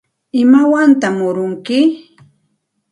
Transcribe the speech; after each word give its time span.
¿Imawantaq 0.41 1.13
murunki? 1.17 1.79